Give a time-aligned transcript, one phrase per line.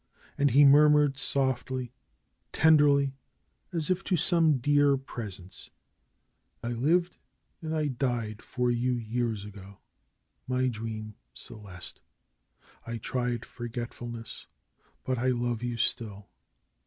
[0.35, 1.93] And he murmured softly,
[2.51, 3.13] tenderly,
[3.71, 5.69] as if to some dear presence:
[6.65, 7.17] 'H lived
[7.61, 9.77] and I died for you years ago.
[10.47, 11.13] My dream!
[11.35, 12.01] Celeste!
[12.83, 14.47] I tried forgetfulness;
[15.03, 16.29] but I love you, still.